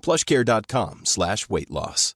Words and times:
plushcare.com 0.00 1.02
slash 1.04 1.48
weight 1.48 1.70
loss. 1.70 2.14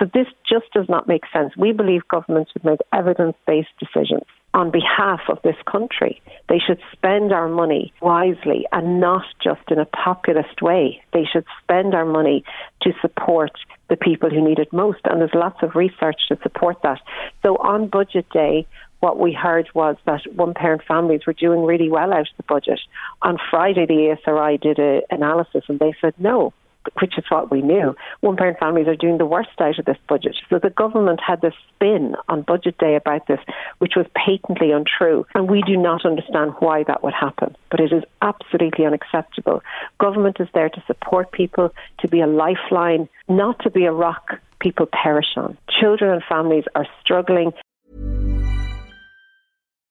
So 0.00 0.06
this 0.14 0.26
just 0.48 0.72
does 0.72 0.88
not 0.88 1.06
make 1.06 1.24
sense. 1.30 1.54
We 1.58 1.72
believe 1.72 2.08
governments 2.08 2.52
should 2.52 2.64
make 2.64 2.80
evidence-based 2.90 3.68
decisions 3.78 4.22
on 4.54 4.70
behalf 4.70 5.20
of 5.28 5.38
this 5.44 5.56
country. 5.70 6.22
They 6.48 6.58
should 6.58 6.80
spend 6.90 7.32
our 7.32 7.48
money 7.48 7.92
wisely 8.00 8.66
and 8.72 8.98
not 8.98 9.24
just 9.44 9.60
in 9.70 9.78
a 9.78 9.84
populist 9.84 10.62
way. 10.62 11.02
They 11.12 11.24
should 11.30 11.44
spend 11.62 11.94
our 11.94 12.06
money 12.06 12.44
to 12.82 12.92
support 13.02 13.52
the 13.90 13.96
people 13.96 14.30
who 14.30 14.42
need 14.42 14.58
it 14.58 14.72
most. 14.72 15.00
And 15.04 15.20
there's 15.20 15.34
lots 15.34 15.62
of 15.62 15.74
research 15.74 16.20
to 16.28 16.38
support 16.42 16.78
that. 16.82 17.00
So 17.42 17.56
on 17.56 17.88
budget 17.88 18.26
day, 18.30 18.66
what 19.00 19.18
we 19.18 19.32
heard 19.32 19.68
was 19.74 19.96
that 20.06 20.20
one 20.34 20.54
parent 20.54 20.82
families 20.86 21.26
were 21.26 21.32
doing 21.32 21.64
really 21.64 21.90
well 21.90 22.12
out 22.12 22.20
of 22.20 22.36
the 22.36 22.42
budget. 22.44 22.80
On 23.22 23.38
Friday, 23.50 23.86
the 23.86 24.16
ESRI 24.16 24.60
did 24.60 24.78
an 24.78 25.02
analysis 25.10 25.64
and 25.68 25.78
they 25.78 25.94
said 26.00 26.14
no, 26.18 26.52
which 27.00 27.18
is 27.18 27.24
what 27.28 27.50
we 27.50 27.62
knew. 27.62 27.94
One 28.20 28.36
parent 28.36 28.58
families 28.58 28.88
are 28.88 28.96
doing 28.96 29.18
the 29.18 29.26
worst 29.26 29.50
out 29.58 29.78
of 29.78 29.84
this 29.84 29.98
budget. 30.08 30.36
So 30.48 30.58
the 30.58 30.70
government 30.70 31.20
had 31.26 31.40
this 31.40 31.54
spin 31.74 32.14
on 32.28 32.42
budget 32.42 32.78
day 32.78 32.94
about 32.94 33.26
this, 33.26 33.40
which 33.78 33.94
was 33.96 34.06
patently 34.14 34.72
untrue. 34.72 35.26
And 35.34 35.50
we 35.50 35.62
do 35.62 35.76
not 35.76 36.04
understand 36.04 36.52
why 36.58 36.84
that 36.84 37.02
would 37.02 37.14
happen. 37.14 37.56
But 37.70 37.80
it 37.80 37.92
is 37.92 38.04
absolutely 38.22 38.86
unacceptable. 38.86 39.62
Government 39.98 40.38
is 40.40 40.48
there 40.54 40.68
to 40.68 40.82
support 40.86 41.32
people, 41.32 41.72
to 42.00 42.08
be 42.08 42.20
a 42.20 42.26
lifeline, 42.26 43.08
not 43.28 43.58
to 43.60 43.70
be 43.70 43.84
a 43.84 43.92
rock 43.92 44.40
people 44.60 44.86
perish 44.86 45.36
on. 45.36 45.56
Children 45.80 46.12
and 46.12 46.22
families 46.28 46.64
are 46.74 46.86
struggling. 47.02 47.52